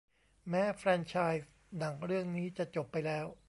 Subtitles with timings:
[0.49, 3.25] แม้แฟรนไชส์หนังเรื่องนี้จะจบไปแล้ว